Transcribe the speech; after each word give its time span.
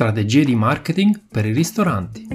Strategie 0.00 0.46
di 0.46 0.54
marketing 0.54 1.24
per 1.30 1.44
i 1.44 1.52
ristoranti. 1.52 2.26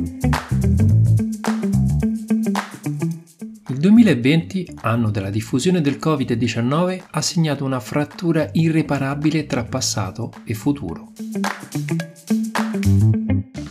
Il 3.69 3.77
2020, 3.79 4.75
anno 4.81 5.09
della 5.09 5.31
diffusione 5.31 5.81
del 5.81 5.97
Covid-19, 5.99 7.05
ha 7.09 7.21
segnato 7.21 7.65
una 7.65 7.79
frattura 7.79 8.47
irreparabile 8.51 9.47
tra 9.47 9.63
passato 9.63 10.31
e 10.43 10.53
futuro. 10.53 11.13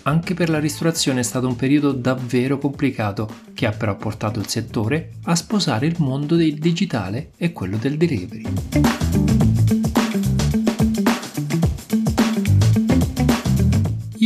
Anche 0.02 0.34
per 0.34 0.48
la 0.48 0.58
ristorazione 0.58 1.20
è 1.20 1.22
stato 1.22 1.46
un 1.46 1.54
periodo 1.54 1.92
davvero 1.92 2.58
complicato 2.58 3.32
che 3.54 3.66
ha 3.66 3.70
però 3.70 3.94
portato 3.96 4.40
il 4.40 4.48
settore 4.48 5.12
a 5.26 5.36
sposare 5.36 5.86
il 5.86 5.94
mondo 5.98 6.34
del 6.34 6.54
digitale 6.58 7.30
e 7.36 7.52
quello 7.52 7.76
del 7.76 7.96
delivery. 7.96 9.43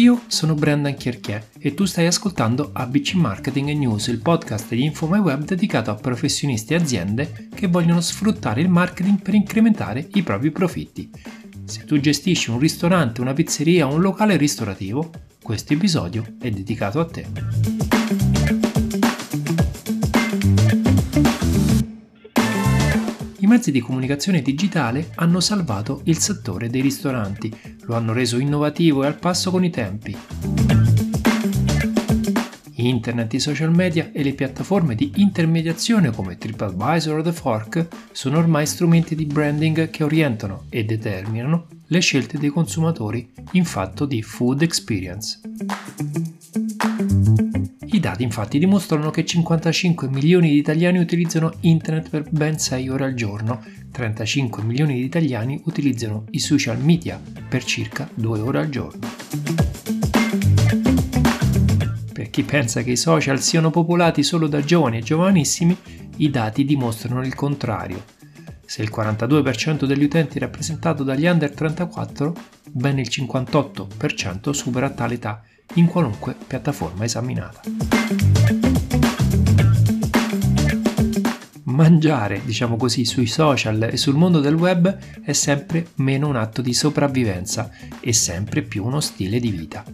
Io 0.09 0.23
sono 0.27 0.55
Brendan 0.55 0.95
Chierchier 0.95 1.51
e 1.59 1.75
tu 1.75 1.85
stai 1.85 2.07
ascoltando 2.07 2.71
ABC 2.73 3.12
Marketing 3.12 3.69
News, 3.73 4.07
il 4.07 4.23
podcast 4.23 4.71
di 4.71 4.85
InfoMyWeb 4.85 5.45
dedicato 5.45 5.91
a 5.91 5.97
professionisti 5.97 6.73
e 6.73 6.77
aziende 6.77 7.49
che 7.55 7.66
vogliono 7.66 8.01
sfruttare 8.01 8.63
il 8.63 8.71
marketing 8.71 9.21
per 9.21 9.35
incrementare 9.35 10.09
i 10.15 10.23
propri 10.23 10.51
profitti. 10.51 11.11
Se 11.66 11.85
tu 11.85 12.01
gestisci 12.01 12.49
un 12.49 12.59
ristorante, 12.59 13.21
una 13.21 13.35
pizzeria 13.35 13.87
o 13.87 13.93
un 13.93 14.01
locale 14.01 14.39
ristorativo, 14.39 15.11
questo 15.43 15.75
episodio 15.75 16.25
è 16.41 16.49
dedicato 16.49 17.01
a 17.01 17.05
te. 17.05 17.27
mezzi 23.49 23.73
di 23.73 23.80
comunicazione 23.80 24.43
digitale 24.43 25.11
hanno 25.16 25.41
salvato 25.41 26.02
il 26.05 26.19
settore 26.19 26.69
dei 26.69 26.80
ristoranti, 26.80 27.52
lo 27.88 27.97
hanno 27.97 28.12
reso 28.12 28.38
innovativo 28.38 29.02
e 29.02 29.06
al 29.06 29.19
passo 29.19 29.51
con 29.51 29.65
i 29.65 29.70
tempi. 29.70 30.16
Internet, 32.74 33.32
i 33.32 33.40
social 33.40 33.74
media 33.74 34.10
e 34.13 34.23
le 34.23 34.35
piattaforme 34.35 34.95
di 34.95 35.13
intermediazione 35.16 36.10
come 36.10 36.38
TripAdvisor 36.38 37.18
o 37.18 37.23
The 37.23 37.32
Fork 37.32 37.88
sono 38.13 38.38
ormai 38.38 38.66
strumenti 38.66 39.16
di 39.16 39.24
branding 39.24 39.90
che 39.90 40.04
orientano 40.04 40.66
e 40.68 40.85
determinano 40.85 41.66
le 41.87 42.01
scelte 42.01 42.38
dei 42.38 42.51
consumatori 42.51 43.32
in 43.52 43.65
fatto 43.65 44.04
di 44.04 44.23
food 44.23 44.63
experience. 44.63 45.41
I 47.91 48.01
dati 48.01 48.23
infatti 48.23 48.59
dimostrano 48.59 49.10
che 49.10 49.24
55 49.24 50.09
milioni 50.09 50.51
di 50.51 50.59
italiani 50.59 50.98
utilizzano 50.98 51.54
internet 51.60 52.10
per 52.10 52.29
ben 52.30 52.59
6 52.59 52.88
ore 52.91 53.04
al 53.07 53.15
giorno, 53.15 53.65
35 53.91 54.63
milioni 54.63 54.95
di 54.95 55.05
italiani 55.05 55.61
utilizzano 55.65 56.25
i 56.31 56.39
social 56.39 56.79
media 56.79 57.21
per 57.49 57.65
circa 57.65 58.09
2 58.15 58.41
ore 58.41 58.59
al 58.61 58.69
giorno. 58.69 59.07
Per 62.13 62.31
chi 62.31 62.43
pensa 62.43 62.83
che 62.83 62.93
i 62.93 62.97
social 62.97 63.41
siano 63.41 63.71
popolati 63.71 64.22
solo 64.22 64.49
da 64.49 64.61
giovani 64.61 64.99
e 64.99 65.03
giovanissimi, 65.03 65.77
i 66.16 66.31
dati 66.31 66.65
dimostrano 66.65 67.25
il 67.25 67.34
contrario. 67.34 68.03
Se 68.65 68.83
il 68.83 68.91
42% 68.94 69.84
degli 69.84 70.05
utenti 70.05 70.37
è 70.37 70.41
rappresentato 70.41 71.03
dagli 71.03 71.27
under 71.27 71.50
34, 71.53 72.34
ben 72.71 72.99
il 72.99 73.09
58% 73.11 74.50
supera 74.50 74.91
tale 74.91 75.15
età 75.15 75.43
in 75.75 75.87
qualunque 75.87 76.34
piattaforma 76.47 77.05
esaminata. 77.05 78.38
Mangiare, 81.78 82.43
diciamo 82.44 82.76
così, 82.76 83.04
sui 83.04 83.28
social 83.28 83.91
e 83.93 83.97
sul 83.97 84.16
mondo 84.16 84.41
del 84.41 84.56
web 84.56 84.98
è 85.22 85.32
sempre 85.32 85.91
meno 85.98 86.26
un 86.26 86.34
atto 86.34 86.60
di 86.60 86.75
sopravvivenza 86.75 87.70
e 88.00 88.12
sempre 88.12 88.62
più 88.62 88.84
uno 88.84 88.98
stile 88.98 89.38
di 89.38 89.53
vita. 89.53 89.84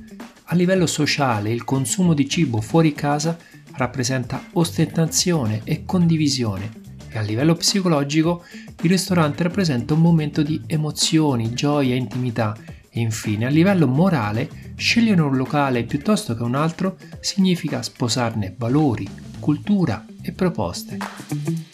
A 0.44 0.54
livello 0.54 0.86
sociale 0.86 1.52
il 1.52 1.62
consumo 1.62 2.14
di 2.14 2.26
cibo 2.26 2.62
fuori 2.62 2.94
casa 2.94 3.36
rappresenta 3.72 4.46
ostentazione 4.54 5.60
e 5.64 5.84
condivisione 5.84 6.70
e 7.10 7.19
a 7.19 7.20
livello 7.20 7.54
psicologico 7.54 8.44
il 8.80 8.88
ristorante 8.88 9.42
rappresenta 9.42 9.92
un 9.92 10.00
momento 10.00 10.42
di 10.42 10.62
emozioni, 10.66 11.53
gioia, 11.53 11.94
intimità 11.94 12.56
e 12.88 12.98
infine, 12.98 13.44
a 13.44 13.50
livello 13.50 13.86
morale, 13.86 14.72
scegliere 14.75 15.20
un 15.20 15.36
locale 15.36 15.84
piuttosto 15.84 16.34
che 16.34 16.44
un 16.44 16.54
altro 16.54 16.97
significa 17.20 17.82
sposarne 17.82 18.54
valori, 18.56 19.06
cultura 19.38 20.06
e 20.22 20.32
proposte. 20.32 21.73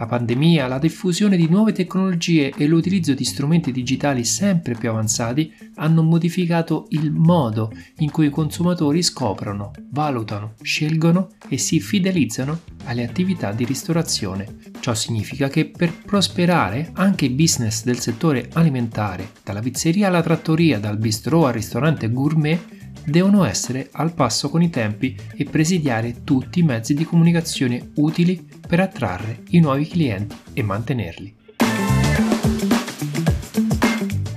La 0.00 0.06
pandemia, 0.06 0.66
la 0.66 0.78
diffusione 0.78 1.36
di 1.36 1.46
nuove 1.46 1.72
tecnologie 1.72 2.54
e 2.56 2.66
l'utilizzo 2.66 3.12
di 3.12 3.22
strumenti 3.22 3.70
digitali 3.70 4.24
sempre 4.24 4.72
più 4.72 4.88
avanzati 4.88 5.52
hanno 5.74 6.02
modificato 6.02 6.86
il 6.92 7.10
modo 7.12 7.70
in 7.98 8.10
cui 8.10 8.28
i 8.28 8.30
consumatori 8.30 9.02
scoprono, 9.02 9.72
valutano, 9.90 10.54
scelgono 10.62 11.28
e 11.50 11.58
si 11.58 11.80
fidelizzano 11.80 12.60
alle 12.84 13.04
attività 13.04 13.52
di 13.52 13.66
ristorazione. 13.66 14.56
Ciò 14.80 14.94
significa 14.94 15.48
che 15.48 15.66
per 15.66 15.92
prosperare 15.92 16.92
anche 16.94 17.26
i 17.26 17.30
business 17.30 17.84
del 17.84 17.98
settore 17.98 18.48
alimentare, 18.54 19.32
dalla 19.44 19.60
pizzeria 19.60 20.08
alla 20.08 20.22
trattoria, 20.22 20.78
dal 20.78 20.96
bistrò 20.96 21.44
al 21.44 21.52
ristorante 21.52 22.10
gourmet, 22.10 22.58
devono 23.04 23.44
essere 23.44 23.88
al 23.92 24.12
passo 24.12 24.48
con 24.48 24.62
i 24.62 24.70
tempi 24.70 25.16
e 25.34 25.44
presidiare 25.44 26.24
tutti 26.24 26.60
i 26.60 26.64
mezzi 26.64 26.94
di 26.94 27.04
comunicazione 27.04 27.90
utili 27.94 28.46
per 28.66 28.80
attrarre 28.80 29.42
i 29.50 29.60
nuovi 29.60 29.86
clienti 29.86 30.36
e 30.52 30.62
mantenerli. 30.62 31.34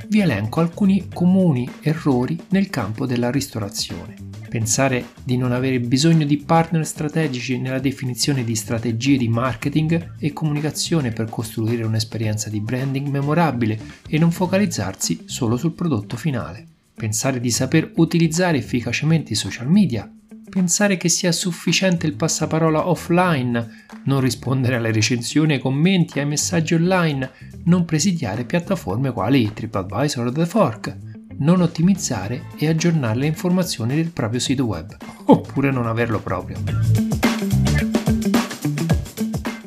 Vi 0.08 0.20
elenco 0.20 0.60
alcuni 0.60 1.08
comuni 1.12 1.68
errori 1.82 2.40
nel 2.50 2.70
campo 2.70 3.08
della 3.08 3.32
ristorazione. 3.32 4.14
Pensare 4.48 5.06
di 5.24 5.38
non 5.38 5.52
avere 5.52 5.80
bisogno 5.80 6.28
di 6.28 6.38
partner 6.38 6.86
strategici 6.86 7.58
nella 7.58 7.80
definizione 7.80 8.44
di 8.44 8.56
strategie 8.56 9.18
di 9.18 9.28
marketing 9.28 10.18
e 10.20 10.32
comunicazione 10.32 11.10
per 11.10 11.30
costruire 11.30 11.84
un'esperienza 11.84 12.52
di 12.52 12.60
branding 12.60 13.08
memorabile 13.08 13.80
e 14.08 14.20
non 14.20 14.30
focalizzarsi 14.30 15.24
solo 15.26 15.58
sul 15.58 15.74
prodotto 15.74 16.16
finale 16.16 16.73
pensare 16.94 17.40
di 17.40 17.50
saper 17.50 17.92
utilizzare 17.96 18.58
efficacemente 18.58 19.34
i 19.34 19.36
social 19.36 19.70
media, 19.70 20.10
pensare 20.50 20.98
che 20.98 21.10
sia 21.10 21.32
sufficiente 21.32 22.06
il 22.06 22.16
passaparola 22.16 22.88
offline, 22.88 23.86
non 24.06 24.22
rispondere 24.22 24.76
alle 24.76 24.92
recensioni, 24.92 25.54
ai 25.54 25.60
commenti, 25.60 26.20
ai 26.20 26.28
messaggi 26.28 26.76
online, 26.76 27.32
non 27.66 27.86
presidiare 27.86 28.46
piattaforme 28.46 29.12
quali 29.12 29.52
TripAdvisor 29.52 30.28
o 30.28 30.32
The 30.32 30.46
Fork, 30.46 30.98
non 31.38 31.62
ottimizzare 31.62 32.50
e 32.58 32.68
aggiornare 32.68 33.18
le 33.18 33.26
informazioni 33.26 33.96
del 33.96 34.12
proprio 34.12 34.40
sito 34.40 34.66
web, 34.66 34.96
oppure 35.26 35.72
non 35.72 35.88
averlo 35.88 36.20
proprio. 36.20 36.58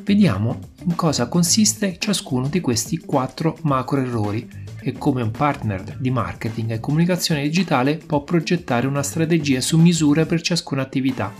Vediamo 0.03 0.59
in 0.85 0.95
cosa 0.95 1.27
consiste 1.27 1.97
ciascuno 1.99 2.47
di 2.47 2.61
questi 2.61 2.97
quattro 2.97 3.57
macro 3.63 3.99
errori 3.99 4.47
e 4.89 4.93
come 4.93 5.21
un 5.21 5.31
partner 5.31 5.97
di 5.97 6.09
marketing 6.09 6.71
e 6.71 6.79
comunicazione 6.79 7.41
digitale 7.41 7.97
può 7.97 8.23
progettare 8.23 8.87
una 8.87 9.03
strategia 9.03 9.59
su 9.59 9.77
misura 9.77 10.25
per 10.25 10.39
ciascuna 10.39 10.81
attività, 10.81 11.33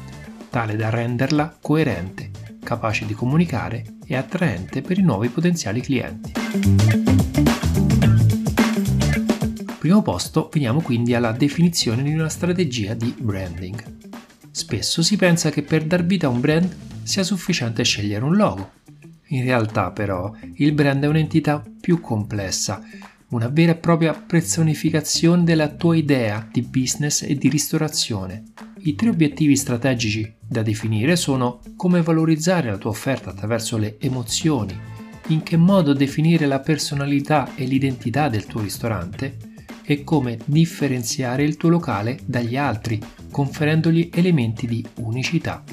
tale 0.49 0.75
da 0.75 0.89
renderla 0.89 1.57
coerente, 1.61 2.29
capace 2.61 3.05
di 3.05 3.13
comunicare 3.13 3.85
e 4.05 4.17
attraente 4.17 4.81
per 4.81 4.97
i 4.97 5.01
nuovi 5.01 5.29
potenziali 5.29 5.79
clienti. 5.79 6.33
Primo 9.79 10.01
posto 10.01 10.49
veniamo 10.51 10.81
quindi 10.81 11.13
alla 11.13 11.31
definizione 11.31 12.03
di 12.03 12.13
una 12.13 12.27
strategia 12.27 12.95
di 12.95 13.15
branding. 13.17 13.81
Spesso 14.51 15.01
si 15.01 15.15
pensa 15.15 15.51
che 15.51 15.61
per 15.61 15.85
dar 15.85 16.03
vita 16.03 16.27
a 16.27 16.31
un 16.31 16.41
brand 16.41 16.75
sia 17.03 17.23
sufficiente 17.23 17.83
scegliere 17.83 18.25
un 18.25 18.35
logo. 18.35 18.71
In 19.27 19.43
realtà 19.43 19.91
però 19.91 20.33
il 20.55 20.73
brand 20.73 21.03
è 21.03 21.07
un'entità 21.07 21.63
più 21.79 22.01
complessa 22.01 22.83
una 23.29 23.49
vera 23.49 23.73
e 23.73 23.75
propria 23.75 24.13
personificazione 24.13 25.43
della 25.43 25.67
tua 25.67 25.95
idea 25.95 26.47
di 26.49 26.61
business 26.61 27.23
e 27.23 27.35
di 27.35 27.49
ristorazione. 27.49 28.43
I 28.79 28.95
tre 28.95 29.09
obiettivi 29.09 29.55
strategici 29.55 30.33
da 30.39 30.61
definire 30.61 31.17
sono 31.17 31.59
come 31.75 32.01
valorizzare 32.01 32.69
la 32.69 32.77
tua 32.77 32.91
offerta 32.91 33.31
attraverso 33.31 33.77
le 33.77 33.97
emozioni, 33.99 34.79
in 35.27 35.43
che 35.43 35.57
modo 35.57 35.91
definire 35.91 36.45
la 36.45 36.59
personalità 36.59 37.53
e 37.55 37.65
l'identità 37.65 38.29
del 38.29 38.45
tuo 38.45 38.61
ristorante 38.61 39.37
e 39.83 40.03
come 40.03 40.37
differenziare 40.45 41.43
il 41.43 41.57
tuo 41.57 41.69
locale 41.69 42.19
dagli 42.25 42.55
altri, 42.55 42.99
conferendogli 43.29 44.09
elementi 44.13 44.67
di 44.67 44.85
unicità. 44.95 45.63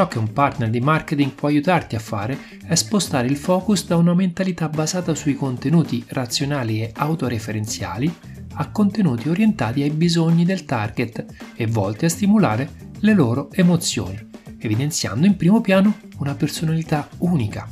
Ciò 0.00 0.08
che 0.08 0.16
un 0.16 0.32
partner 0.32 0.70
di 0.70 0.80
marketing 0.80 1.32
può 1.32 1.48
aiutarti 1.48 1.94
a 1.94 1.98
fare 1.98 2.38
è 2.64 2.74
spostare 2.74 3.26
il 3.26 3.36
focus 3.36 3.86
da 3.86 3.96
una 3.96 4.14
mentalità 4.14 4.66
basata 4.70 5.14
sui 5.14 5.34
contenuti 5.34 6.02
razionali 6.08 6.80
e 6.80 6.90
autoreferenziali 6.96 8.10
a 8.54 8.70
contenuti 8.70 9.28
orientati 9.28 9.82
ai 9.82 9.90
bisogni 9.90 10.46
del 10.46 10.64
target 10.64 11.26
e 11.54 11.66
volti 11.66 12.06
a 12.06 12.08
stimolare 12.08 12.70
le 13.00 13.12
loro 13.12 13.50
emozioni, 13.52 14.18
evidenziando 14.56 15.26
in 15.26 15.36
primo 15.36 15.60
piano 15.60 15.98
una 16.16 16.34
personalità 16.34 17.06
unica. 17.18 17.68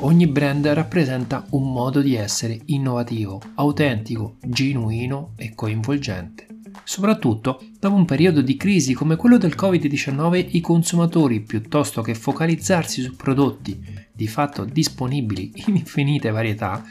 ogni 0.00 0.26
brand 0.26 0.66
rappresenta 0.66 1.44
un 1.50 1.72
modo 1.72 2.02
di 2.02 2.14
essere 2.16 2.60
innovativo, 2.66 3.40
autentico, 3.54 4.36
genuino 4.40 5.32
e 5.36 5.54
coinvolgente. 5.54 6.47
Soprattutto 6.88 7.62
dopo 7.78 7.96
un 7.96 8.06
periodo 8.06 8.40
di 8.40 8.56
crisi 8.56 8.94
come 8.94 9.16
quello 9.16 9.36
del 9.36 9.54
Covid-19, 9.54 10.48
i 10.52 10.62
consumatori, 10.62 11.42
piuttosto 11.42 12.00
che 12.00 12.14
focalizzarsi 12.14 13.02
su 13.02 13.14
prodotti 13.14 13.78
di 14.10 14.26
fatto 14.26 14.64
disponibili 14.64 15.52
in 15.68 15.76
infinite 15.76 16.30
varietà, 16.30 16.82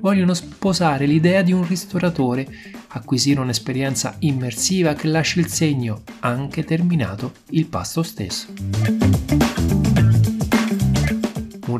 vogliono 0.00 0.34
sposare 0.34 1.06
l'idea 1.06 1.42
di 1.42 1.52
un 1.52 1.64
ristoratore, 1.68 2.48
acquisire 2.88 3.38
un'esperienza 3.38 4.16
immersiva 4.18 4.94
che 4.94 5.06
lasci 5.06 5.38
il 5.38 5.46
segno 5.46 6.02
anche 6.18 6.64
terminato 6.64 7.34
il 7.50 7.66
pasto 7.66 8.02
stesso. 8.02 8.48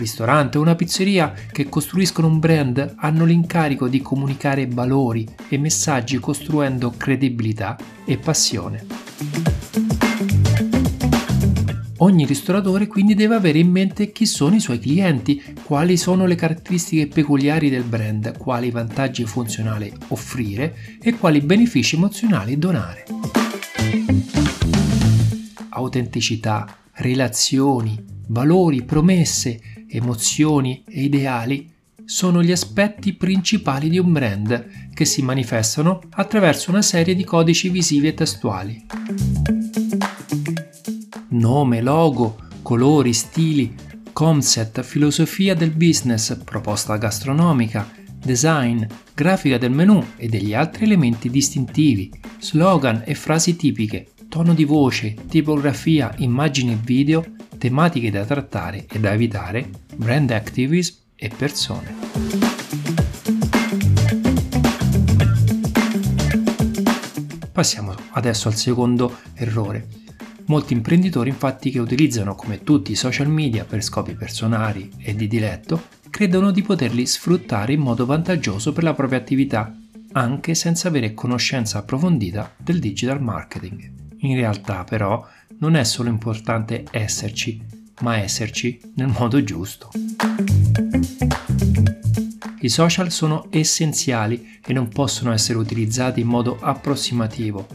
Ristorante 0.04 0.58
o 0.58 0.60
una 0.60 0.74
pizzeria 0.74 1.32
che 1.50 1.70
costruiscono 1.70 2.26
un 2.26 2.38
brand 2.38 2.96
hanno 2.98 3.24
l'incarico 3.24 3.88
di 3.88 4.02
comunicare 4.02 4.66
valori 4.66 5.26
e 5.48 5.56
messaggi 5.56 6.18
costruendo 6.18 6.92
credibilità 6.94 7.78
e 8.04 8.18
passione. 8.18 8.84
Ogni 11.98 12.26
ristoratore 12.26 12.86
quindi 12.86 13.14
deve 13.14 13.34
avere 13.34 13.58
in 13.58 13.70
mente 13.70 14.12
chi 14.12 14.26
sono 14.26 14.56
i 14.56 14.60
suoi 14.60 14.78
clienti, 14.78 15.42
quali 15.64 15.96
sono 15.96 16.26
le 16.26 16.34
caratteristiche 16.34 17.06
peculiari 17.06 17.70
del 17.70 17.84
brand, 17.84 18.36
quali 18.36 18.70
vantaggi 18.70 19.24
funzionali 19.24 19.90
offrire 20.08 20.98
e 21.00 21.16
quali 21.16 21.40
benefici 21.40 21.96
emozionali 21.96 22.58
donare. 22.58 23.04
Autenticità, 25.70 26.76
relazioni, 26.92 28.12
valori, 28.26 28.82
promesse, 28.82 29.60
emozioni 29.96 30.82
e 30.86 31.02
ideali 31.02 31.70
sono 32.04 32.42
gli 32.42 32.52
aspetti 32.52 33.14
principali 33.14 33.88
di 33.88 33.98
un 33.98 34.12
brand 34.12 34.66
che 34.92 35.04
si 35.04 35.22
manifestano 35.22 36.00
attraverso 36.10 36.70
una 36.70 36.82
serie 36.82 37.14
di 37.14 37.24
codici 37.24 37.70
visivi 37.70 38.08
e 38.08 38.14
testuali. 38.14 38.86
Nome, 41.28 41.80
logo, 41.80 42.38
colori, 42.62 43.12
stili, 43.12 43.74
concept, 44.12 44.82
filosofia 44.82 45.54
del 45.54 45.70
business, 45.70 46.36
proposta 46.44 46.96
gastronomica, 46.96 47.90
design, 48.24 48.82
grafica 49.14 49.58
del 49.58 49.70
menu 49.70 50.04
e 50.16 50.28
degli 50.28 50.54
altri 50.54 50.84
elementi 50.84 51.30
distintivi, 51.30 52.12
slogan 52.38 53.02
e 53.04 53.14
frasi 53.14 53.56
tipiche, 53.56 54.12
tono 54.28 54.54
di 54.54 54.64
voce, 54.64 55.14
tipografia, 55.28 56.12
immagini 56.18 56.72
e 56.72 56.78
video, 56.82 57.24
tematiche 57.64 58.10
da 58.10 58.26
trattare 58.26 58.84
e 58.86 59.00
da 59.00 59.14
evitare, 59.14 59.70
brand 59.96 60.30
activism 60.32 60.96
e 61.16 61.30
persone. 61.34 61.94
Passiamo 67.50 67.94
adesso 68.10 68.48
al 68.48 68.54
secondo 68.54 69.16
errore, 69.32 69.88
Molti 70.46 70.74
imprenditori 70.74 71.30
infatti 71.30 71.70
che 71.70 71.78
utilizzano 71.78 72.34
come 72.34 72.62
tutti 72.62 72.92
i 72.92 72.96
social 72.96 73.28
media 73.28 73.64
per 73.64 73.82
scopi 73.82 74.12
personali 74.12 74.92
e 74.98 75.14
di 75.14 75.26
diletto 75.26 75.84
credono 76.10 76.50
di 76.50 76.60
poterli 76.60 77.06
sfruttare 77.06 77.72
in 77.72 77.80
modo 77.80 78.04
vantaggioso 78.04 78.74
per 78.74 78.84
la 78.84 78.92
propria 78.92 79.18
attività, 79.18 79.74
anche 80.12 80.54
senza 80.54 80.88
avere 80.88 81.14
conoscenza 81.14 81.78
approfondita 81.78 82.52
del 82.58 82.78
digital 82.78 83.22
marketing. 83.22 83.90
In 84.18 84.36
realtà 84.36 84.84
però 84.84 85.26
non 85.64 85.76
è 85.76 85.84
solo 85.84 86.10
importante 86.10 86.84
esserci, 86.90 87.58
ma 88.02 88.18
esserci 88.18 88.78
nel 88.96 89.06
modo 89.06 89.42
giusto. 89.42 89.88
I 92.60 92.68
social 92.68 93.10
sono 93.10 93.46
essenziali 93.48 94.60
e 94.62 94.74
non 94.74 94.88
possono 94.88 95.32
essere 95.32 95.56
utilizzati 95.56 96.20
in 96.20 96.26
modo 96.26 96.58
approssimativo, 96.60 97.66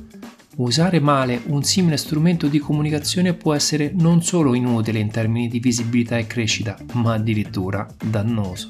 Usare 0.59 1.00
male 1.00 1.41
un 1.45 1.63
simile 1.63 1.95
strumento 1.95 2.47
di 2.47 2.59
comunicazione 2.59 3.33
può 3.33 3.53
essere 3.53 3.94
non 3.95 4.21
solo 4.21 4.53
inutile 4.53 5.00
in 5.00 5.09
termini 5.09 5.47
di 5.47 5.59
visibilità 5.59 6.18
e 6.18 6.27
crescita, 6.27 6.77
ma 6.95 7.13
addirittura 7.13 7.88
dannoso. 8.03 8.68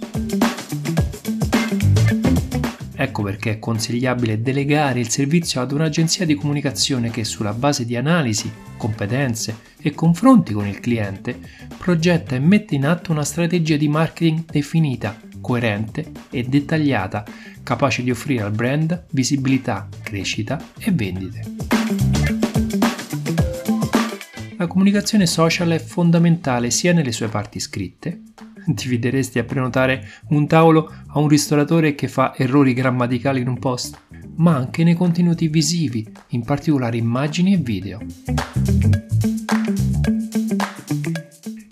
Ecco 3.09 3.23
perché 3.23 3.53
è 3.53 3.59
consigliabile 3.59 4.39
delegare 4.39 4.99
il 4.99 5.09
servizio 5.09 5.61
ad 5.61 5.71
un'agenzia 5.71 6.27
di 6.27 6.35
comunicazione 6.35 7.09
che 7.09 7.23
sulla 7.23 7.53
base 7.53 7.83
di 7.83 7.95
analisi, 7.95 8.51
competenze 8.77 9.61
e 9.81 9.95
confronti 9.95 10.53
con 10.53 10.67
il 10.67 10.79
cliente 10.79 11.39
progetta 11.75 12.35
e 12.35 12.39
mette 12.39 12.75
in 12.75 12.85
atto 12.85 13.11
una 13.11 13.23
strategia 13.23 13.77
di 13.77 13.87
marketing 13.87 14.45
definita, 14.45 15.19
coerente 15.41 16.11
e 16.29 16.43
dettagliata, 16.43 17.25
capace 17.63 18.03
di 18.03 18.11
offrire 18.11 18.43
al 18.43 18.51
brand 18.51 19.05
visibilità, 19.09 19.89
crescita 20.03 20.63
e 20.77 20.91
vendite. 20.91 21.41
La 24.55 24.67
comunicazione 24.67 25.25
social 25.25 25.69
è 25.69 25.79
fondamentale 25.79 26.69
sia 26.69 26.93
nelle 26.93 27.11
sue 27.11 27.27
parti 27.27 27.59
scritte, 27.59 28.21
ti 28.75 28.87
fideresti 28.87 29.39
a 29.39 29.43
prenotare 29.43 30.07
un 30.29 30.47
tavolo 30.47 30.91
a 31.07 31.19
un 31.19 31.27
ristoratore 31.27 31.95
che 31.95 32.07
fa 32.07 32.33
errori 32.35 32.73
grammaticali 32.73 33.41
in 33.41 33.47
un 33.47 33.59
post, 33.59 33.99
ma 34.35 34.55
anche 34.55 34.83
nei 34.83 34.95
contenuti 34.95 35.47
visivi, 35.47 36.07
in 36.29 36.43
particolare 36.43 36.97
immagini 36.97 37.53
e 37.53 37.57
video. 37.57 37.99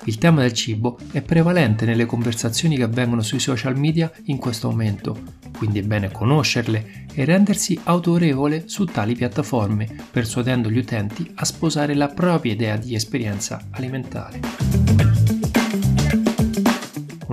Il 0.05 0.17
tema 0.19 0.41
del 0.41 0.53
cibo 0.53 0.97
è 1.11 1.21
prevalente 1.21 1.85
nelle 1.85 2.05
conversazioni 2.05 2.77
che 2.77 2.83
avvengono 2.83 3.21
sui 3.21 3.39
social 3.39 3.77
media 3.77 4.09
in 4.25 4.37
questo 4.37 4.69
momento, 4.69 5.19
quindi 5.57 5.79
è 5.79 5.83
bene 5.83 6.09
conoscerle 6.09 7.07
e 7.13 7.25
rendersi 7.25 7.77
autorevole 7.83 8.69
su 8.69 8.85
tali 8.85 9.15
piattaforme, 9.15 9.87
persuadendo 10.09 10.69
gli 10.69 10.77
utenti 10.77 11.29
a 11.35 11.43
sposare 11.43 11.93
la 11.93 12.07
propria 12.07 12.53
idea 12.53 12.77
di 12.77 12.95
esperienza 12.95 13.67
alimentare. 13.71 15.36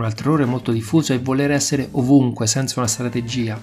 Un 0.05 0.11
altro 0.11 0.35
errore 0.35 0.45
molto 0.45 0.71
diffuso 0.71 1.15
è 1.15 1.19
voler 1.19 1.51
essere 1.51 1.89
ovunque 1.93 2.47
senza 2.47 2.79
una 2.79 2.87
strategia. 2.87 3.59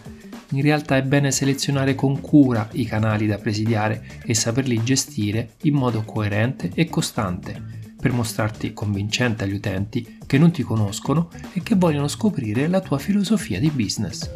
In 0.54 0.64
realtà 0.64 0.98
è 0.98 1.04
bene 1.04 1.30
selezionare 1.30 1.94
con 1.94 2.20
cura 2.20 2.68
i 2.72 2.84
canali 2.84 3.28
da 3.28 3.38
presidiare 3.38 4.04
e 4.26 4.34
saperli 4.34 4.82
gestire 4.82 5.52
in 5.62 5.76
modo 5.76 6.02
coerente 6.02 6.72
e 6.74 6.90
costante 6.90 7.94
per 7.96 8.12
mostrarti 8.12 8.74
convincente 8.74 9.44
agli 9.44 9.54
utenti 9.54 10.18
che 10.26 10.40
non 10.40 10.50
ti 10.50 10.64
conoscono 10.64 11.30
e 11.54 11.62
che 11.62 11.76
vogliono 11.76 12.08
scoprire 12.08 12.68
la 12.68 12.82
tua 12.82 12.98
filosofia 12.98 13.60
di 13.60 13.70
business. 13.70 14.28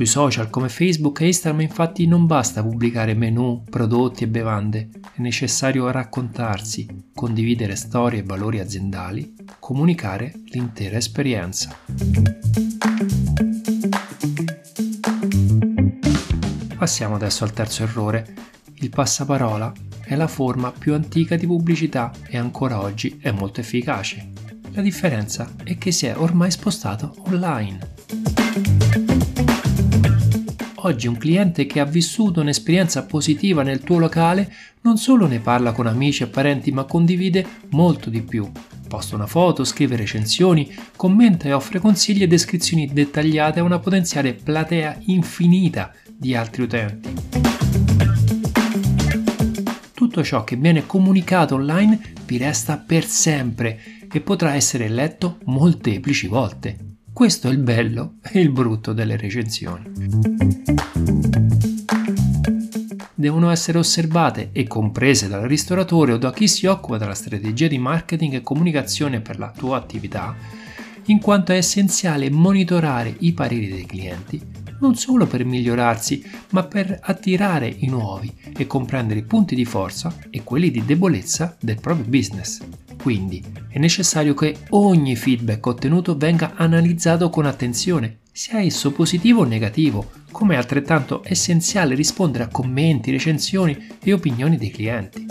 Sui 0.00 0.08
social 0.08 0.48
come 0.48 0.70
Facebook 0.70 1.20
e 1.20 1.26
Instagram 1.26 1.60
infatti 1.60 2.06
non 2.06 2.24
basta 2.24 2.62
pubblicare 2.62 3.12
menu, 3.12 3.64
prodotti 3.68 4.24
e 4.24 4.28
bevande, 4.28 4.88
è 5.12 5.20
necessario 5.20 5.90
raccontarsi, 5.90 7.10
condividere 7.14 7.76
storie 7.76 8.20
e 8.20 8.22
valori 8.22 8.60
aziendali, 8.60 9.34
comunicare 9.58 10.32
l'intera 10.46 10.96
esperienza. 10.96 11.76
Passiamo 16.78 17.16
adesso 17.16 17.44
al 17.44 17.52
terzo 17.52 17.82
errore, 17.82 18.34
il 18.76 18.88
passaparola 18.88 19.70
è 20.02 20.16
la 20.16 20.28
forma 20.28 20.72
più 20.72 20.94
antica 20.94 21.36
di 21.36 21.44
pubblicità 21.44 22.10
e 22.26 22.38
ancora 22.38 22.80
oggi 22.80 23.18
è 23.20 23.32
molto 23.32 23.60
efficace. 23.60 24.30
La 24.70 24.80
differenza 24.80 25.56
è 25.62 25.76
che 25.76 25.92
si 25.92 26.06
è 26.06 26.16
ormai 26.16 26.50
spostato 26.50 27.16
online. 27.26 27.99
Oggi 30.82 31.06
un 31.08 31.16
cliente 31.16 31.66
che 31.66 31.80
ha 31.80 31.84
vissuto 31.84 32.40
un'esperienza 32.40 33.04
positiva 33.04 33.62
nel 33.62 33.80
tuo 33.80 33.98
locale 33.98 34.52
non 34.82 34.96
solo 34.96 35.26
ne 35.26 35.40
parla 35.40 35.72
con 35.72 35.86
amici 35.86 36.22
e 36.22 36.28
parenti, 36.28 36.72
ma 36.72 36.84
condivide 36.84 37.46
molto 37.70 38.08
di 38.08 38.22
più. 38.22 38.50
Posta 38.88 39.14
una 39.14 39.26
foto, 39.26 39.64
scrive 39.64 39.96
recensioni, 39.96 40.74
commenta 40.96 41.48
e 41.48 41.52
offre 41.52 41.80
consigli 41.80 42.22
e 42.22 42.26
descrizioni 42.26 42.90
dettagliate 42.92 43.60
a 43.60 43.64
una 43.64 43.78
potenziale 43.78 44.32
platea 44.32 44.98
infinita 45.06 45.92
di 46.16 46.34
altri 46.34 46.62
utenti 46.62 47.30
tutto 50.10 50.24
ciò 50.24 50.44
che 50.44 50.56
viene 50.56 50.86
comunicato 50.86 51.54
online 51.54 52.00
vi 52.24 52.36
resta 52.36 52.78
per 52.78 53.04
sempre 53.04 53.78
e 54.10 54.20
potrà 54.20 54.54
essere 54.54 54.88
letto 54.88 55.38
molteplici 55.44 56.26
volte. 56.26 56.89
Questo 57.20 57.48
è 57.48 57.50
il 57.50 57.58
bello 57.58 58.14
e 58.22 58.40
il 58.40 58.48
brutto 58.50 58.94
delle 58.94 59.14
recensioni. 59.18 59.84
Devono 63.14 63.50
essere 63.50 63.76
osservate 63.76 64.48
e 64.52 64.66
comprese 64.66 65.28
dal 65.28 65.42
ristoratore 65.42 66.14
o 66.14 66.16
da 66.16 66.32
chi 66.32 66.48
si 66.48 66.64
occupa 66.64 66.96
della 66.96 67.12
strategia 67.12 67.68
di 67.68 67.76
marketing 67.76 68.32
e 68.32 68.40
comunicazione 68.40 69.20
per 69.20 69.38
la 69.38 69.52
tua 69.54 69.76
attività, 69.76 70.34
in 71.08 71.20
quanto 71.20 71.52
è 71.52 71.56
essenziale 71.56 72.30
monitorare 72.30 73.14
i 73.18 73.34
pareri 73.34 73.68
dei 73.68 73.84
clienti 73.84 74.59
non 74.80 74.96
solo 74.96 75.26
per 75.26 75.44
migliorarsi, 75.44 76.22
ma 76.50 76.64
per 76.64 76.98
attirare 77.00 77.74
i 77.78 77.86
nuovi 77.86 78.32
e 78.56 78.66
comprendere 78.66 79.20
i 79.20 79.24
punti 79.24 79.54
di 79.54 79.64
forza 79.64 80.14
e 80.28 80.42
quelli 80.42 80.70
di 80.70 80.84
debolezza 80.84 81.56
del 81.60 81.80
proprio 81.80 82.06
business. 82.06 82.60
Quindi 83.00 83.42
è 83.68 83.78
necessario 83.78 84.34
che 84.34 84.56
ogni 84.70 85.16
feedback 85.16 85.64
ottenuto 85.66 86.16
venga 86.16 86.52
analizzato 86.56 87.30
con 87.30 87.46
attenzione, 87.46 88.18
sia 88.30 88.60
esso 88.60 88.92
positivo 88.92 89.40
o 89.40 89.44
negativo, 89.44 90.10
come 90.30 90.54
è 90.54 90.58
altrettanto 90.58 91.22
essenziale 91.24 91.94
rispondere 91.94 92.44
a 92.44 92.48
commenti, 92.48 93.10
recensioni 93.10 93.88
e 94.02 94.12
opinioni 94.12 94.56
dei 94.56 94.70
clienti. 94.70 95.26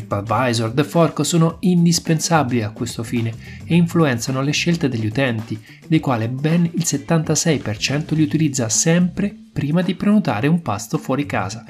TripAdvisor, 0.00 0.70
The 0.70 0.84
Fork 0.84 1.24
sono 1.24 1.56
indispensabili 1.60 2.62
a 2.62 2.70
questo 2.70 3.02
fine 3.02 3.34
e 3.64 3.74
influenzano 3.74 4.40
le 4.40 4.52
scelte 4.52 4.88
degli 4.88 5.06
utenti, 5.06 5.62
dei 5.86 6.00
quali 6.00 6.28
ben 6.28 6.64
il 6.64 6.82
76% 6.84 8.14
li 8.14 8.22
utilizza 8.22 8.68
sempre 8.68 9.34
prima 9.52 9.82
di 9.82 9.94
prenotare 9.94 10.46
un 10.46 10.62
pasto 10.62 10.96
fuori 10.98 11.26
casa, 11.26 11.64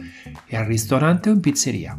e 0.47 0.57
al 0.57 0.65
ristorante 0.65 1.31
o 1.31 1.33
in 1.33 1.41
pizzeria. 1.41 1.99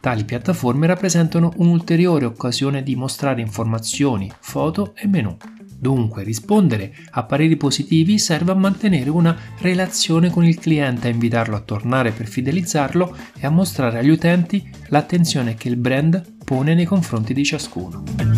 Tali 0.00 0.24
piattaforme 0.24 0.86
rappresentano 0.86 1.52
un'ulteriore 1.56 2.24
occasione 2.24 2.82
di 2.82 2.94
mostrare 2.94 3.40
informazioni, 3.40 4.30
foto 4.38 4.94
e 4.94 5.06
menu. 5.06 5.36
Dunque, 5.78 6.22
rispondere 6.22 6.94
a 7.10 7.24
pareri 7.24 7.56
positivi 7.56 8.18
serve 8.18 8.52
a 8.52 8.56
mantenere 8.56 9.10
una 9.10 9.36
relazione 9.58 10.30
con 10.30 10.44
il 10.44 10.58
cliente, 10.58 11.08
a 11.08 11.10
invitarlo 11.10 11.56
a 11.56 11.60
tornare 11.60 12.12
per 12.12 12.26
fidelizzarlo 12.26 13.16
e 13.38 13.46
a 13.46 13.50
mostrare 13.50 13.98
agli 13.98 14.08
utenti 14.10 14.68
l'attenzione 14.88 15.54
che 15.54 15.68
il 15.68 15.76
brand 15.76 16.36
pone 16.44 16.74
nei 16.74 16.84
confronti 16.84 17.34
di 17.34 17.44
ciascuno. 17.44 18.35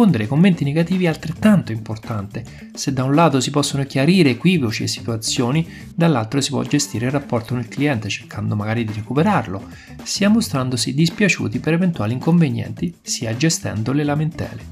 Rispondere 0.00 0.30
ai 0.30 0.34
commenti 0.34 0.64
negativi 0.64 1.04
è 1.04 1.08
altrettanto 1.08 1.72
importante. 1.72 2.70
Se 2.72 2.90
da 2.90 3.04
un 3.04 3.14
lato 3.14 3.38
si 3.38 3.50
possono 3.50 3.84
chiarire 3.84 4.30
equivoci 4.30 4.84
e 4.84 4.88
situazioni, 4.88 5.68
dall'altro 5.94 6.40
si 6.40 6.48
può 6.48 6.62
gestire 6.62 7.04
il 7.04 7.12
rapporto 7.12 7.48
con 7.48 7.58
il 7.58 7.68
cliente 7.68 8.08
cercando 8.08 8.56
magari 8.56 8.86
di 8.86 8.94
recuperarlo, 8.94 9.62
sia 10.02 10.30
mostrandosi 10.30 10.94
dispiaciuti 10.94 11.58
per 11.58 11.74
eventuali 11.74 12.14
inconvenienti, 12.14 12.94
sia 13.02 13.36
gestendo 13.36 13.92
le 13.92 14.04
lamentele. 14.04 14.62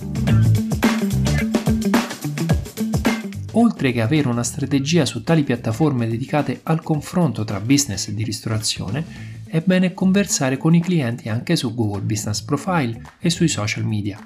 Oltre 3.53 3.93
che 3.93 4.01
avere 4.01 4.29
una 4.29 4.43
strategia 4.43 5.05
su 5.05 5.23
tali 5.23 5.43
piattaforme 5.43 6.09
dedicate 6.09 6.61
al 6.63 6.83
confronto 6.83 7.45
tra 7.45 7.61
business 7.61 8.09
e 8.09 8.15
di 8.15 8.25
ristorazione, 8.25 9.05
è 9.45 9.61
bene 9.61 9.93
conversare 9.93 10.57
con 10.57 10.75
i 10.75 10.81
clienti 10.81 11.29
anche 11.29 11.55
su 11.55 11.75
Google 11.75 12.01
Business 12.01 12.41
Profile 12.41 13.03
e 13.21 13.29
sui 13.29 13.49
social 13.49 13.85
media 13.85 14.19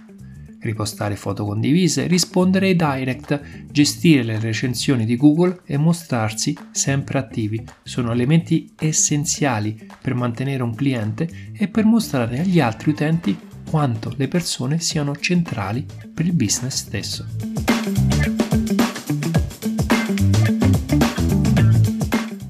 ripostare 0.63 1.17
foto 1.17 1.45
condivise, 1.45 2.07
rispondere 2.07 2.69
ai 2.69 2.77
direct, 2.77 3.41
gestire 3.71 4.23
le 4.23 4.39
recensioni 4.39 5.05
di 5.05 5.17
Google 5.17 5.61
e 5.65 5.77
mostrarsi 5.77 6.57
sempre 6.71 7.19
attivi 7.19 7.63
sono 7.83 8.13
elementi 8.13 8.73
essenziali 8.79 9.89
per 10.01 10.15
mantenere 10.15 10.63
un 10.63 10.75
cliente 10.75 11.29
e 11.53 11.69
per 11.69 11.85
mostrare 11.85 12.41
agli 12.41 12.61
altri 12.61 12.91
utenti 12.91 13.37
quanto 13.69 14.13
le 14.17 14.29
persone 14.29 14.81
siano 14.81 15.17
centrali 15.17 15.85
per 16.13 16.27
il 16.27 16.35
business 16.35 16.75
stesso. 16.75 17.27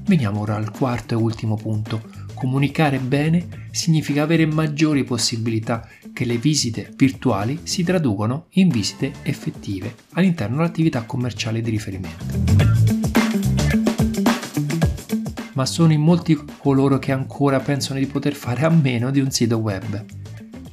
Veniamo 0.05 0.41
ora 0.41 0.55
al 0.55 0.69
quarto 0.69 1.15
e 1.15 1.17
ultimo 1.17 1.55
punto. 1.55 2.03
Comunicare 2.35 2.99
bene 2.99 3.67
significa 3.71 4.21
avere 4.21 4.45
maggiori 4.45 5.03
possibilità 5.03 5.87
che 6.13 6.25
le 6.25 6.37
visite 6.37 6.93
virtuali 6.95 7.59
si 7.63 7.83
traducono 7.83 8.45
in 8.51 8.69
visite 8.69 9.13
effettive 9.23 9.95
all'interno 10.13 10.57
dell'attività 10.57 11.03
commerciale 11.03 11.61
di 11.61 11.69
riferimento. 11.71 12.25
Ma 15.53 15.65
sono 15.65 15.91
in 15.91 16.01
molti 16.01 16.39
coloro 16.57 16.99
che 16.99 17.11
ancora 17.11 17.59
pensano 17.59 17.99
di 17.99 18.05
poter 18.05 18.33
fare 18.33 18.63
a 18.63 18.69
meno 18.69 19.11
di 19.11 19.19
un 19.19 19.31
sito 19.31 19.57
web. 19.57 20.05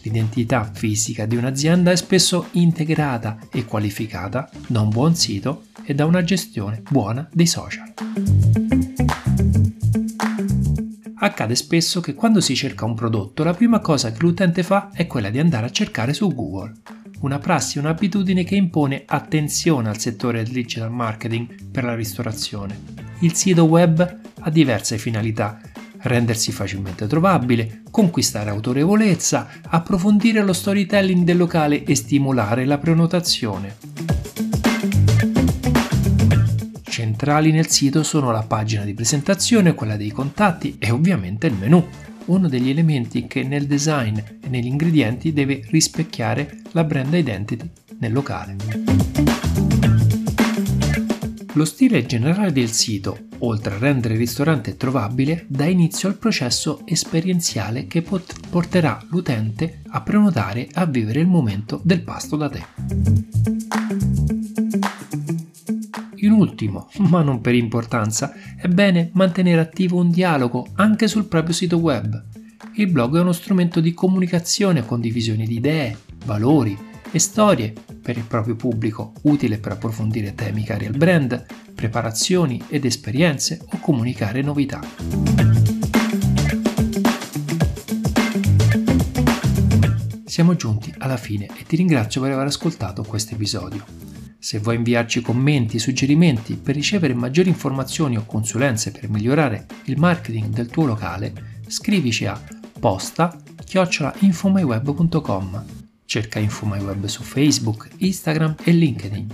L'identità 0.02 0.70
fisica 0.72 1.26
di 1.26 1.36
un'azienda 1.36 1.90
è 1.90 1.96
spesso 1.96 2.46
integrata 2.52 3.38
e 3.50 3.64
qualificata 3.64 4.48
da 4.66 4.80
un 4.80 4.88
buon 4.88 5.14
sito 5.14 5.64
e 5.82 5.94
da 5.94 6.06
una 6.06 6.22
gestione 6.22 6.82
buona 6.88 7.28
dei 7.32 7.46
social. 7.46 8.69
Accade 11.22 11.54
spesso 11.54 12.00
che 12.00 12.14
quando 12.14 12.40
si 12.40 12.56
cerca 12.56 12.86
un 12.86 12.94
prodotto 12.94 13.44
la 13.44 13.52
prima 13.52 13.80
cosa 13.80 14.10
che 14.10 14.20
l'utente 14.20 14.62
fa 14.62 14.88
è 14.90 15.06
quella 15.06 15.28
di 15.28 15.38
andare 15.38 15.66
a 15.66 15.70
cercare 15.70 16.14
su 16.14 16.34
Google. 16.34 16.72
Una 17.20 17.38
prassi, 17.38 17.78
un'abitudine 17.78 18.42
che 18.42 18.54
impone 18.54 19.02
attenzione 19.04 19.90
al 19.90 19.98
settore 19.98 20.42
del 20.42 20.50
digital 20.50 20.90
marketing 20.90 21.70
per 21.70 21.84
la 21.84 21.94
ristorazione. 21.94 22.78
Il 23.18 23.34
sito 23.34 23.64
web 23.64 24.20
ha 24.40 24.48
diverse 24.50 24.96
finalità, 24.96 25.60
rendersi 25.98 26.52
facilmente 26.52 27.06
trovabile, 27.06 27.82
conquistare 27.90 28.48
autorevolezza, 28.48 29.46
approfondire 29.68 30.42
lo 30.42 30.54
storytelling 30.54 31.22
del 31.24 31.36
locale 31.36 31.84
e 31.84 31.94
stimolare 31.96 32.64
la 32.64 32.78
prenotazione. 32.78 33.89
Centrali 37.20 37.50
nel 37.52 37.68
sito 37.68 38.02
sono 38.02 38.30
la 38.30 38.40
pagina 38.40 38.82
di 38.82 38.94
presentazione, 38.94 39.74
quella 39.74 39.98
dei 39.98 40.10
contatti 40.10 40.76
e 40.78 40.90
ovviamente 40.90 41.48
il 41.48 41.52
menu, 41.52 41.86
uno 42.24 42.48
degli 42.48 42.70
elementi 42.70 43.26
che 43.26 43.42
nel 43.42 43.66
design 43.66 44.16
e 44.16 44.48
negli 44.48 44.64
ingredienti 44.64 45.34
deve 45.34 45.62
rispecchiare 45.68 46.62
la 46.70 46.82
brand 46.82 47.12
identity 47.12 47.68
nel 47.98 48.14
locale. 48.14 48.56
Lo 51.52 51.64
stile 51.66 52.06
generale 52.06 52.52
del 52.52 52.70
sito, 52.70 53.26
oltre 53.40 53.74
a 53.74 53.78
rendere 53.78 54.14
il 54.14 54.20
ristorante 54.20 54.78
trovabile, 54.78 55.44
dà 55.46 55.66
inizio 55.66 56.08
al 56.08 56.16
processo 56.16 56.80
esperienziale 56.86 57.86
che 57.86 58.00
pot- 58.00 58.48
porterà 58.48 58.98
l'utente 59.10 59.82
a 59.88 60.00
prenotare 60.00 60.62
e 60.62 60.70
a 60.72 60.86
vivere 60.86 61.20
il 61.20 61.26
momento 61.26 61.82
del 61.84 62.00
pasto 62.00 62.36
da 62.36 62.48
te. 62.48 64.39
Ultimo, 66.40 66.88
ma 67.10 67.20
non 67.20 67.42
per 67.42 67.54
importanza, 67.54 68.32
è 68.56 68.66
bene 68.66 69.10
mantenere 69.12 69.60
attivo 69.60 69.98
un 69.98 70.10
dialogo 70.10 70.68
anche 70.76 71.06
sul 71.06 71.26
proprio 71.26 71.52
sito 71.52 71.76
web. 71.76 72.24
Il 72.76 72.90
blog 72.90 73.18
è 73.18 73.20
uno 73.20 73.32
strumento 73.32 73.80
di 73.80 73.92
comunicazione 73.92 74.78
e 74.78 74.86
condivisione 74.86 75.44
di 75.44 75.56
idee, 75.56 75.98
valori 76.24 76.78
e 77.10 77.18
storie 77.18 77.74
per 78.00 78.16
il 78.16 78.24
proprio 78.24 78.56
pubblico, 78.56 79.12
utile 79.24 79.58
per 79.58 79.72
approfondire 79.72 80.34
temi 80.34 80.64
cari 80.64 80.86
al 80.86 80.96
brand, 80.96 81.44
preparazioni 81.74 82.62
ed 82.68 82.86
esperienze 82.86 83.60
o 83.72 83.78
comunicare 83.78 84.40
novità. 84.40 84.80
Siamo 90.24 90.56
giunti 90.56 90.94
alla 90.96 91.18
fine 91.18 91.48
e 91.54 91.64
ti 91.66 91.76
ringrazio 91.76 92.22
per 92.22 92.32
aver 92.32 92.46
ascoltato 92.46 93.02
questo 93.02 93.34
episodio. 93.34 94.09
Se 94.42 94.58
vuoi 94.58 94.76
inviarci 94.76 95.20
commenti 95.20 95.78
suggerimenti 95.78 96.56
per 96.56 96.74
ricevere 96.74 97.12
maggiori 97.12 97.50
informazioni 97.50 98.16
o 98.16 98.24
consulenze 98.24 98.90
per 98.90 99.10
migliorare 99.10 99.66
il 99.84 99.98
marketing 99.98 100.46
del 100.46 100.68
tuo 100.68 100.86
locale, 100.86 101.58
scrivici 101.66 102.24
a 102.24 102.40
posta 102.80 103.36
chiocciolainfomyweb.com. 103.62 105.64
Cerca 106.06 106.38
InfoMyWeb 106.38 107.04
su 107.04 107.22
Facebook, 107.22 107.90
Instagram 107.98 108.54
e 108.64 108.72
LinkedIn. 108.72 109.26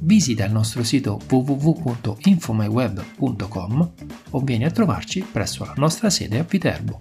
Visita 0.00 0.44
il 0.44 0.52
nostro 0.52 0.84
sito 0.84 1.18
www.infomyweb.com 1.26 3.90
o 4.30 4.40
vieni 4.40 4.64
a 4.64 4.70
trovarci 4.70 5.24
presso 5.32 5.64
la 5.64 5.72
nostra 5.76 6.10
sede 6.10 6.38
a 6.38 6.44
Viterbo. 6.44 7.00